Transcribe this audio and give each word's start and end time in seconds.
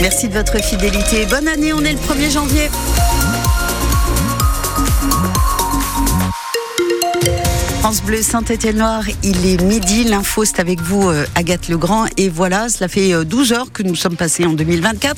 Merci 0.00 0.28
de 0.28 0.34
votre 0.34 0.62
fidélité. 0.62 1.26
Bonne 1.26 1.48
année, 1.48 1.72
on 1.72 1.80
est 1.80 1.92
le 1.92 1.98
1er 1.98 2.30
janvier. 2.32 2.68
France 7.80 8.02
Bleu 8.02 8.20
Saint-Étienne-Noir, 8.20 9.04
il 9.22 9.46
est 9.46 9.62
midi, 9.62 10.04
l'info 10.04 10.44
c'est 10.44 10.60
avec 10.60 10.80
vous 10.80 11.08
euh, 11.08 11.24
Agathe 11.34 11.68
Legrand 11.68 12.04
et 12.18 12.28
voilà, 12.28 12.68
cela 12.68 12.86
fait 12.86 13.24
12 13.24 13.52
euh, 13.52 13.54
heures 13.56 13.72
que 13.72 13.82
nous 13.82 13.94
sommes 13.94 14.16
passés 14.16 14.44
en 14.44 14.52
2024. 14.52 15.16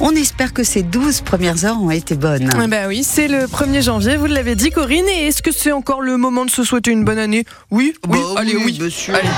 On 0.00 0.10
espère 0.12 0.52
que 0.52 0.64
ces 0.64 0.82
12 0.82 1.20
premières 1.20 1.64
heures 1.64 1.80
ont 1.80 1.90
été 1.90 2.16
bonnes. 2.16 2.50
Eh 2.62 2.66
ben 2.66 2.88
oui, 2.88 3.04
c'est 3.04 3.28
le 3.28 3.44
1er 3.46 3.82
janvier, 3.82 4.16
vous 4.16 4.26
l'avez 4.26 4.56
dit 4.56 4.70
Corinne, 4.70 5.08
et 5.08 5.28
est-ce 5.28 5.42
que 5.42 5.52
c'est 5.52 5.70
encore 5.70 6.00
le 6.02 6.16
moment 6.16 6.44
de 6.44 6.50
se 6.50 6.64
souhaiter 6.64 6.90
une 6.90 7.04
bonne 7.04 7.18
année? 7.18 7.44
Oui, 7.70 7.94
oui, 8.08 8.18
bah 8.34 8.40
allez 8.40 8.56
oui. 8.56 8.76
Monsieur. 8.80 9.14
Allez. 9.14 9.28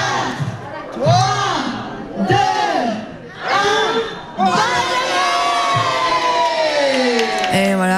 3, 0.93 1.15
2, 2.29 2.35
1, 2.35 2.39
Et 4.39 4.70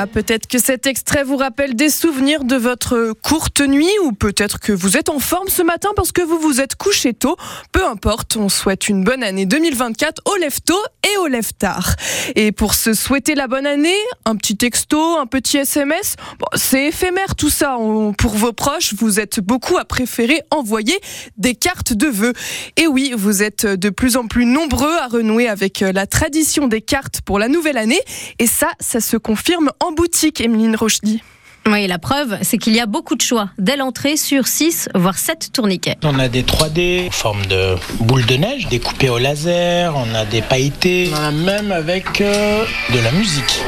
peut-être 0.06 0.46
que 0.46 0.58
cet 0.58 0.86
extrait 0.86 1.24
vous 1.24 1.36
rappelle 1.36 1.74
des 1.74 1.90
souvenirs 1.90 2.44
de 2.44 2.56
votre 2.56 3.12
courte 3.22 3.60
nuit 3.60 3.90
ou 4.04 4.12
peut-être 4.12 4.58
que 4.58 4.72
vous 4.72 4.96
êtes 4.96 5.08
en 5.08 5.18
forme 5.18 5.48
ce 5.48 5.62
matin 5.62 5.90
parce 5.96 6.12
que 6.12 6.22
vous 6.22 6.38
vous 6.38 6.60
êtes 6.60 6.76
couché 6.76 7.14
tôt. 7.14 7.36
Peu 7.72 7.84
importe, 7.86 8.36
on 8.36 8.48
souhaite 8.48 8.88
une 8.88 9.04
bonne 9.04 9.22
année 9.22 9.46
2024 9.46 10.22
au 10.24 10.36
lève 10.36 10.60
tôt 10.60 10.82
et 11.04 11.16
au 11.18 11.26
lève 11.26 11.52
tard. 11.52 11.94
Et 12.34 12.52
pour 12.52 12.74
se 12.74 12.94
souhaiter 12.94 13.34
la 13.34 13.48
bonne 13.48 13.66
année, 13.66 13.96
un 14.24 14.36
petit 14.36 14.56
texto, 14.56 15.18
un 15.18 15.26
petit 15.26 15.58
SMS, 15.58 16.16
c'est 16.54 16.86
éphémère 16.86 17.34
tout 17.36 17.50
ça. 17.50 17.76
Pour 18.18 18.32
vos 18.32 18.52
proches, 18.52 18.94
vous 18.94 19.20
êtes 19.20 19.40
beaucoup 19.40 19.78
à 19.78 19.84
préférer 19.84 20.40
envoyer 20.50 20.98
des 21.36 21.54
cartes 21.54 21.92
de 21.92 22.06
vœux. 22.08 22.32
Et 22.76 22.86
oui, 22.86 23.12
vous 23.16 23.42
êtes 23.42 23.66
de 23.66 23.90
plus 23.90 24.16
en 24.16 24.26
plus 24.26 24.46
nombreux 24.46 24.96
à 24.98 25.06
renouer 25.06 25.48
avec 25.48 25.80
la 25.80 26.06
tradition 26.06 26.66
des 26.66 26.80
cartes 26.80 27.20
pour 27.20 27.38
la 27.38 27.48
nouvelle 27.48 27.78
année. 27.78 28.00
Et 28.38 28.46
ça, 28.46 28.68
ça 28.80 29.00
se 29.00 29.16
confirme 29.16 29.70
en 29.80 29.91
boutique, 29.94 30.40
Emeline 30.40 30.76
Rochdy. 30.76 31.22
Oui, 31.68 31.86
la 31.86 31.98
preuve, 31.98 32.38
c'est 32.42 32.58
qu'il 32.58 32.74
y 32.74 32.80
a 32.80 32.86
beaucoup 32.86 33.14
de 33.14 33.22
choix. 33.22 33.50
Dès 33.58 33.76
l'entrée 33.76 34.16
sur 34.16 34.48
6, 34.48 34.88
voire 34.96 35.16
7 35.16 35.50
tourniquets. 35.52 35.96
On 36.02 36.18
a 36.18 36.28
des 36.28 36.42
3D 36.42 37.06
en 37.06 37.10
forme 37.12 37.46
de 37.46 37.76
boule 38.00 38.26
de 38.26 38.34
neige, 38.34 38.66
découpées 38.68 39.10
au 39.10 39.18
laser, 39.18 39.94
on 39.96 40.12
a 40.14 40.24
des 40.24 40.42
pailletés, 40.42 41.10
on 41.12 41.16
en 41.16 41.22
a 41.22 41.30
même 41.30 41.70
avec 41.70 42.20
euh, 42.20 42.64
de 42.92 42.98
la 42.98 43.12
musique. 43.12 43.62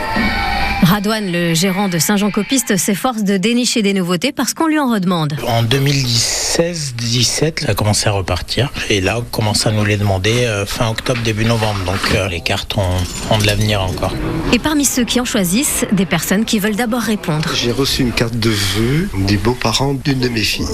Radouane, 0.89 1.33
le 1.33 1.55
gérant 1.55 1.89
de 1.89 1.99
Saint-Jean-Copiste, 1.99 2.77
s'efforce 2.77 3.25
de 3.25 3.39
dénicher 3.39 3.81
des 3.81 3.95
nouveautés 3.95 4.33
parce 4.33 4.53
qu'on 4.53 4.67
lui 4.67 4.79
en 4.79 4.93
redemande. 4.93 5.35
En 5.49 5.63
2016-17, 5.63 7.65
ça 7.65 7.71
a 7.71 7.75
commencé 7.75 8.07
à 8.07 8.13
repartir. 8.13 8.71
Et 8.91 9.01
là, 9.01 9.19
on 9.19 9.23
commence 9.23 9.67
à 9.67 9.73
nous 9.73 9.83
les 9.85 9.97
demander 9.97 10.45
euh, 10.45 10.67
fin 10.67 10.91
octobre, 10.91 11.21
début 11.25 11.47
novembre. 11.47 11.81
Donc 11.87 11.97
euh, 12.15 12.29
les 12.29 12.43
cartes 12.43 12.77
ont, 12.77 13.35
ont 13.35 13.39
de 13.39 13.47
l'avenir 13.47 13.81
encore. 13.83 14.12
Et 14.53 14.59
parmi 14.59 14.85
ceux 14.85 15.05
qui 15.05 15.21
en 15.21 15.25
choisissent, 15.25 15.87
des 15.93 16.05
personnes 16.05 16.45
qui 16.45 16.59
veulent 16.59 16.77
d'abord 16.77 17.01
répondre. 17.01 17.49
J'ai 17.55 17.73
reçu 17.73 18.03
une 18.03 18.12
carte 18.12 18.39
de 18.39 18.51
vœux 18.51 19.09
des 19.27 19.39
beaux-parents 19.39 19.95
d'une 19.95 20.21
de 20.21 20.29
mes 20.29 20.43
filles. 20.43 20.67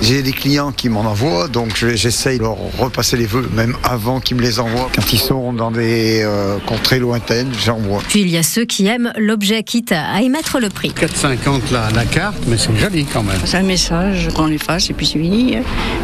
J'ai 0.00 0.22
des 0.22 0.32
clients 0.32 0.72
qui 0.72 0.88
m'en 0.88 1.02
envoient, 1.02 1.46
donc 1.46 1.76
je- 1.76 1.94
j'essaye 1.94 2.38
de 2.38 2.42
leur 2.42 2.56
repasser 2.80 3.16
les 3.16 3.26
vœux, 3.26 3.48
même 3.54 3.76
avant 3.84 4.18
qu'ils 4.18 4.38
me 4.38 4.42
les 4.42 4.58
envoient. 4.58 4.90
Quand 4.92 5.12
ils 5.12 5.20
sont 5.20 5.52
dans 5.52 5.70
des 5.70 6.20
euh, 6.22 6.58
contrées 6.66 6.98
lointaines, 6.98 7.52
j'envoie. 7.64 8.02
Puis 8.08 8.22
il 8.22 8.28
y 8.28 8.38
a 8.38 8.42
ceux 8.42 8.64
qui 8.64 8.88
aiment 8.88 9.12
l'objet 9.16 9.51
quitte 9.60 9.92
à 9.92 10.20
y 10.22 10.30
mettre 10.30 10.58
le 10.60 10.70
prix. 10.70 10.90
4,50 10.98 11.72
la, 11.72 11.90
la 11.94 12.04
carte, 12.06 12.38
mais 12.46 12.56
c'est 12.56 12.74
joli 12.78 13.04
quand 13.04 13.22
même. 13.22 13.36
C'est 13.44 13.58
un 13.58 13.62
message, 13.62 14.28
on 14.36 14.46
les 14.46 14.56
fasse 14.58 14.88
et 14.88 14.94
puis 14.94 15.04
c'est 15.06 15.18
fini. 15.18 15.58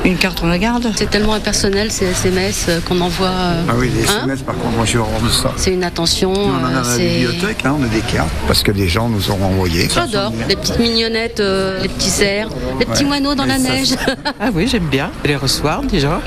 Une 0.04 0.16
carte, 0.18 0.40
on 0.42 0.46
la 0.48 0.58
garde. 0.58 0.92
C'est 0.96 1.08
tellement 1.08 1.32
impersonnel 1.34 1.90
ces 1.90 2.06
SMS 2.06 2.66
euh, 2.68 2.80
qu'on 2.86 3.00
envoie. 3.00 3.28
euh, 3.28 3.62
Ah 3.68 3.72
oui, 3.78 3.90
les 3.94 4.02
Hein 4.10 4.18
SMS, 4.24 4.42
par 4.42 4.56
contre, 4.56 4.76
moi 4.76 4.84
je 4.84 4.98
rends 4.98 5.28
ça. 5.30 5.52
C'est 5.56 5.72
une 5.72 5.84
attention. 5.84 6.32
Nous, 6.32 6.38
on 6.40 6.54
en 6.54 6.64
a 6.64 6.68
euh, 6.68 6.82
dans 6.82 6.88
la 6.88 6.96
c'est- 6.96 7.08
bibliothèque, 7.20 7.64
hein, 7.64 7.76
on 7.80 7.82
a 7.84 7.88
des 7.88 8.00
cartes, 8.00 8.28
parce 8.46 8.62
que 8.62 8.72
les 8.72 8.88
gens 8.88 9.08
nous 9.08 9.30
ont 9.30 9.42
envoyé. 9.42 9.88
J'adore 9.94 10.32
les 10.48 10.56
petites 10.56 10.78
mignonnettes, 10.78 11.40
euh, 11.40 11.80
les 11.80 11.88
petits 11.88 12.10
cerfs, 12.10 12.48
les 12.80 12.84
petits 12.86 13.04
moineaux 13.04 13.34
dans 13.34 13.46
la 13.46 13.58
neige. 13.58 13.94
Ah 14.40 14.50
oui, 14.52 14.68
j'aime 14.68 14.86
bien 14.86 15.10
les 15.24 15.36
recevoir 15.36 15.82
déjà. 15.82 16.20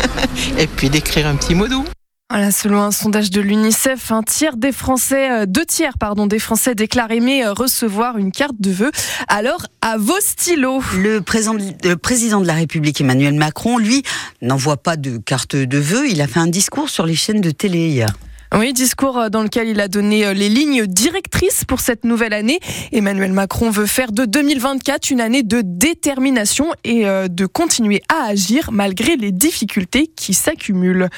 Et 0.58 0.66
puis 0.66 0.88
d'écrire 0.90 1.26
un 1.26 1.36
petit 1.36 1.54
mot 1.54 1.68
doux. 1.68 1.84
Voilà, 2.28 2.50
selon 2.50 2.82
un 2.82 2.90
sondage 2.90 3.30
de 3.30 3.40
l'UNICEF, 3.40 4.10
un 4.10 4.24
tiers 4.24 4.56
des 4.56 4.72
Français, 4.72 5.30
euh, 5.30 5.46
deux 5.46 5.64
tiers 5.64 5.96
pardon, 5.96 6.26
des 6.26 6.40
Français 6.40 6.74
déclarent 6.74 7.12
aimer 7.12 7.44
euh, 7.46 7.52
recevoir 7.52 8.18
une 8.18 8.32
carte 8.32 8.56
de 8.58 8.72
vœux. 8.72 8.90
Alors, 9.28 9.66
à 9.80 9.96
vos 9.96 10.18
stylos. 10.18 10.82
Le 10.98 11.20
président, 11.20 11.54
de- 11.54 11.88
le 11.88 11.96
président 11.96 12.40
de 12.40 12.46
la 12.48 12.54
République 12.54 13.00
Emmanuel 13.00 13.34
Macron, 13.34 13.78
lui, 13.78 14.02
n'envoie 14.42 14.76
pas 14.76 14.96
de 14.96 15.18
carte 15.18 15.54
de 15.54 15.78
vœux. 15.78 16.08
Il 16.10 16.20
a 16.20 16.26
fait 16.26 16.40
un 16.40 16.48
discours 16.48 16.90
sur 16.90 17.06
les 17.06 17.14
chaînes 17.14 17.40
de 17.40 17.52
télé 17.52 17.90
hier. 17.90 18.08
Oui, 18.54 18.72
discours 18.72 19.18
euh, 19.18 19.28
dans 19.28 19.42
lequel 19.42 19.68
il 19.68 19.80
a 19.80 19.88
donné 19.88 20.24
euh, 20.24 20.32
les 20.32 20.48
lignes 20.48 20.86
directrices 20.86 21.64
pour 21.64 21.80
cette 21.80 22.04
nouvelle 22.04 22.32
année. 22.32 22.60
Emmanuel 22.92 23.32
Macron 23.32 23.70
veut 23.70 23.86
faire 23.86 24.12
de 24.12 24.24
2024 24.24 25.10
une 25.10 25.20
année 25.20 25.42
de 25.42 25.62
détermination 25.64 26.72
et 26.84 27.08
euh, 27.08 27.26
de 27.26 27.44
continuer 27.46 28.02
à 28.08 28.28
agir 28.28 28.70
malgré 28.70 29.16
les 29.16 29.32
difficultés 29.32 30.06
qui 30.14 30.32
s'accumulent. 30.32 31.08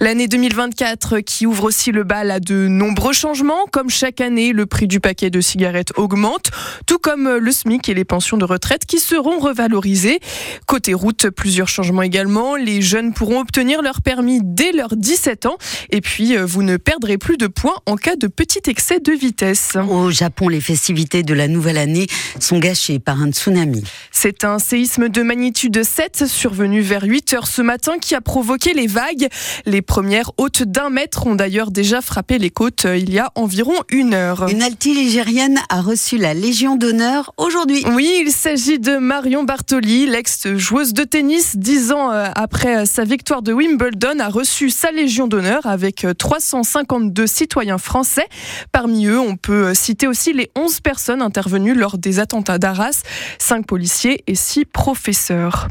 L'année 0.00 0.26
2024 0.26 1.20
qui 1.20 1.46
ouvre 1.46 1.64
aussi 1.64 1.92
le 1.92 2.02
bal 2.02 2.32
à 2.32 2.40
de 2.40 2.66
nombreux 2.66 3.12
changements. 3.12 3.66
Comme 3.70 3.88
chaque 3.88 4.20
année, 4.20 4.52
le 4.52 4.66
prix 4.66 4.88
du 4.88 4.98
paquet 4.98 5.30
de 5.30 5.40
cigarettes 5.40 5.92
augmente, 5.96 6.50
tout 6.86 6.98
comme 6.98 7.36
le 7.36 7.52
SMIC 7.52 7.88
et 7.88 7.94
les 7.94 8.04
pensions 8.04 8.36
de 8.36 8.44
retraite 8.44 8.86
qui 8.86 8.98
seront 8.98 9.38
revalorisées. 9.38 10.18
Côté 10.66 10.94
route, 10.94 11.30
plusieurs 11.30 11.68
changements 11.68 12.02
également. 12.02 12.56
Les 12.56 12.82
jeunes 12.82 13.12
pourront 13.12 13.40
obtenir 13.40 13.82
leur 13.82 14.02
permis 14.02 14.40
dès 14.42 14.72
leurs 14.72 14.96
17 14.96 15.46
ans. 15.46 15.56
Et 15.90 16.00
puis, 16.00 16.36
vous 16.36 16.62
ne 16.62 16.71
ne 16.72 16.78
perdrez 16.78 17.18
plus 17.18 17.36
de 17.36 17.48
points 17.48 17.76
en 17.84 17.96
cas 17.96 18.16
de 18.16 18.26
petit 18.26 18.62
excès 18.66 18.98
de 18.98 19.12
vitesse. 19.12 19.76
Au 19.90 20.10
Japon, 20.10 20.48
les 20.48 20.60
festivités 20.60 21.22
de 21.22 21.34
la 21.34 21.46
nouvelle 21.46 21.76
année 21.76 22.06
sont 22.40 22.58
gâchées 22.58 22.98
par 22.98 23.20
un 23.20 23.30
tsunami. 23.30 23.84
C'est 24.10 24.44
un 24.44 24.58
séisme 24.58 25.10
de 25.10 25.22
magnitude 25.22 25.82
7 25.82 26.26
survenu 26.26 26.80
vers 26.80 27.02
8 27.02 27.34
heures 27.34 27.46
ce 27.46 27.60
matin 27.60 27.98
qui 28.00 28.14
a 28.14 28.22
provoqué 28.22 28.72
les 28.72 28.86
vagues. 28.86 29.28
Les 29.66 29.82
premières 29.82 30.30
hautes 30.38 30.62
d'un 30.62 30.88
mètre 30.88 31.26
ont 31.26 31.34
d'ailleurs 31.34 31.70
déjà 31.70 32.00
frappé 32.00 32.38
les 32.38 32.50
côtes 32.50 32.86
il 32.96 33.12
y 33.12 33.18
a 33.18 33.30
environ 33.34 33.74
une 33.90 34.14
heure. 34.14 34.48
Une 34.48 34.62
alti-ligérienne 34.62 35.58
a 35.68 35.82
reçu 35.82 36.16
la 36.16 36.32
Légion 36.32 36.76
d'honneur 36.76 37.34
aujourd'hui. 37.36 37.84
Oui, 37.94 38.22
il 38.24 38.32
s'agit 38.32 38.78
de 38.78 38.96
Marion 38.96 39.44
Bartoli, 39.44 40.06
l'ex-joueuse 40.06 40.94
de 40.94 41.04
tennis, 41.04 41.56
Dix 41.56 41.92
ans 41.92 42.12
euh, 42.12 42.28
après 42.34 42.86
sa 42.86 43.04
victoire 43.04 43.42
de 43.42 43.52
Wimbledon, 43.52 44.20
a 44.20 44.28
reçu 44.28 44.70
sa 44.70 44.90
Légion 44.90 45.26
d'honneur 45.26 45.66
avec 45.66 46.06
300 46.16 46.61
152 46.62 47.26
citoyens 47.26 47.78
français. 47.78 48.26
Parmi 48.72 49.06
eux, 49.06 49.20
on 49.20 49.36
peut 49.36 49.74
citer 49.74 50.06
aussi 50.06 50.32
les 50.32 50.50
11 50.56 50.80
personnes 50.80 51.22
intervenues 51.22 51.74
lors 51.74 51.98
des 51.98 52.18
attentats 52.18 52.58
d'Arras, 52.58 53.02
5 53.38 53.66
policiers 53.66 54.22
et 54.26 54.34
6 54.34 54.64
professeurs. 54.66 55.68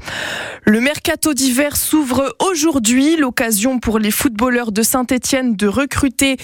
Le 0.64 0.80
mercato 0.80 1.34
d'hiver 1.34 1.76
s'ouvre 1.76 2.36
aujourd'hui, 2.40 3.16
l'occasion 3.16 3.80
pour 3.80 4.00
les 4.00 4.12
footballeurs 4.12 4.72
de 4.72 4.84
Saint-Étienne 4.84 5.56
de 5.56 5.68
recruter 5.68 6.38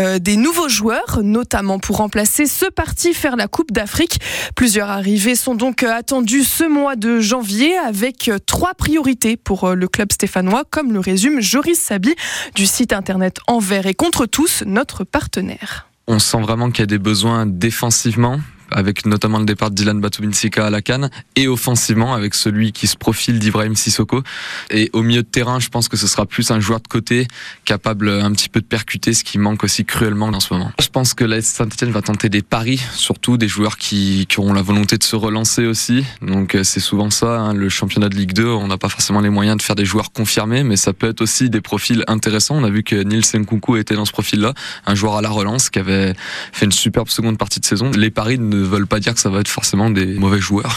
euh, 0.00 0.18
des 0.18 0.36
nouveaux 0.36 0.68
joueurs, 0.68 1.20
notamment 1.22 1.78
pour 1.78 1.96
remplacer 1.96 2.46
ce 2.46 2.66
parti 2.66 3.14
faire 3.14 3.36
la 3.36 3.48
Coupe 3.48 3.72
d'Afrique. 3.72 4.20
Plusieurs 4.54 4.90
arrivées 4.90 5.34
sont 5.34 5.54
donc 5.54 5.82
attendues 5.82 6.44
ce 6.44 6.64
mois 6.64 6.96
de 6.96 7.20
janvier 7.20 7.76
avec 7.78 8.30
trois 8.46 8.74
priorités 8.74 9.36
pour 9.36 9.64
euh, 9.64 9.74
le 9.74 9.88
club 9.88 10.12
stéphanois, 10.12 10.64
comme 10.68 10.92
le 10.92 11.00
résume 11.00 11.40
Joris 11.40 11.78
Sabi 11.78 12.14
du 12.54 12.66
site 12.66 12.92
internet 12.92 13.38
Envers 13.46 13.86
et 13.86 13.93
contre 13.94 14.26
tous, 14.26 14.62
notre 14.66 15.04
partenaire. 15.04 15.88
On 16.06 16.18
sent 16.18 16.40
vraiment 16.40 16.70
qu'il 16.70 16.80
y 16.80 16.82
a 16.82 16.86
des 16.86 16.98
besoins 16.98 17.46
défensivement 17.46 18.40
avec 18.74 19.06
notamment 19.06 19.38
le 19.38 19.44
départ 19.44 19.70
de 19.70 19.76
Dylan 19.76 20.00
Batubinsika 20.00 20.66
à 20.66 20.70
la 20.70 20.82
canne, 20.82 21.10
et 21.36 21.48
offensivement 21.48 22.14
avec 22.14 22.34
celui 22.34 22.72
qui 22.72 22.86
se 22.86 22.96
profile 22.96 23.38
d'Ibrahim 23.38 23.76
Sissoko. 23.76 24.22
Et 24.70 24.90
au 24.92 25.02
milieu 25.02 25.22
de 25.22 25.28
terrain, 25.28 25.60
je 25.60 25.68
pense 25.68 25.88
que 25.88 25.96
ce 25.96 26.06
sera 26.06 26.26
plus 26.26 26.50
un 26.50 26.60
joueur 26.60 26.80
de 26.80 26.88
côté, 26.88 27.28
capable 27.64 28.08
un 28.10 28.32
petit 28.32 28.48
peu 28.48 28.60
de 28.60 28.66
percuter, 28.66 29.14
ce 29.14 29.24
qui 29.24 29.38
manque 29.38 29.64
aussi 29.64 29.84
cruellement 29.84 30.26
en 30.26 30.40
ce 30.40 30.52
moment. 30.52 30.72
Je 30.80 30.88
pense 30.88 31.14
que 31.14 31.24
la 31.24 31.40
Saint-Etienne 31.40 31.92
va 31.92 32.02
tenter 32.02 32.28
des 32.28 32.42
paris, 32.42 32.82
surtout 32.94 33.36
des 33.36 33.48
joueurs 33.48 33.78
qui, 33.78 34.26
qui 34.28 34.40
auront 34.40 34.52
la 34.52 34.62
volonté 34.62 34.98
de 34.98 35.04
se 35.04 35.16
relancer 35.16 35.66
aussi. 35.66 36.04
Donc 36.20 36.54
euh, 36.54 36.64
c'est 36.64 36.80
souvent 36.80 37.10
ça, 37.10 37.38
hein, 37.40 37.54
le 37.54 37.68
championnat 37.68 38.08
de 38.08 38.16
Ligue 38.16 38.32
2, 38.32 38.46
on 38.46 38.66
n'a 38.66 38.78
pas 38.78 38.88
forcément 38.88 39.20
les 39.20 39.30
moyens 39.30 39.56
de 39.56 39.62
faire 39.62 39.76
des 39.76 39.84
joueurs 39.84 40.12
confirmés, 40.12 40.64
mais 40.64 40.76
ça 40.76 40.92
peut 40.92 41.08
être 41.08 41.20
aussi 41.20 41.48
des 41.48 41.60
profils 41.60 42.04
intéressants. 42.08 42.56
On 42.56 42.64
a 42.64 42.70
vu 42.70 42.82
que 42.82 42.96
Nils 42.96 43.24
Nkunku 43.34 43.76
était 43.76 43.94
dans 43.94 44.04
ce 44.04 44.12
profil-là, 44.12 44.52
un 44.86 44.94
joueur 44.94 45.16
à 45.16 45.22
la 45.22 45.30
relance 45.30 45.70
qui 45.70 45.78
avait 45.78 46.14
fait 46.52 46.64
une 46.64 46.72
superbe 46.72 47.08
seconde 47.08 47.38
partie 47.38 47.60
de 47.60 47.64
saison. 47.64 47.90
Les 47.90 48.10
paris 48.10 48.38
ne 48.38 48.63
veulent 48.64 48.86
pas 48.86 49.00
dire 49.00 49.14
que 49.14 49.20
ça 49.20 49.30
va 49.30 49.40
être 49.40 49.48
forcément 49.48 49.90
des 49.90 50.06
mauvais 50.06 50.40
joueurs. 50.40 50.76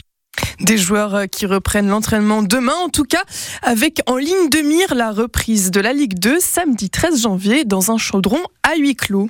Des 0.59 0.77
joueurs 0.77 1.15
euh, 1.15 1.25
qui 1.25 1.45
reprennent 1.45 1.87
l'entraînement 1.87 2.41
demain, 2.41 2.75
en 2.83 2.89
tout 2.89 3.03
cas, 3.03 3.23
avec 3.61 4.01
en 4.07 4.17
ligne 4.17 4.49
de 4.49 4.59
mire 4.59 4.95
la 4.95 5.11
reprise 5.11 5.71
de 5.71 5.79
la 5.79 5.93
Ligue 5.93 6.17
2 6.19 6.39
samedi 6.39 6.89
13 6.89 7.21
janvier 7.21 7.65
dans 7.65 7.91
un 7.91 7.97
chaudron 7.97 8.39
à 8.63 8.75
huis 8.77 8.95
clos. 8.95 9.29